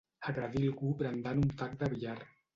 Agredir 0.29 0.63
algú 0.69 0.95
brandant 1.03 1.43
un 1.45 1.53
tac 1.63 1.79
de 1.85 1.93
billar. 1.95 2.19